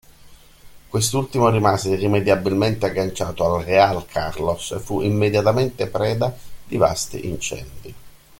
[0.89, 6.35] Quest’ultimo rimase irrimediabilmente agganciato al "Real Carlos" e fu immediatamente preda
[6.65, 7.93] di vasti incendi.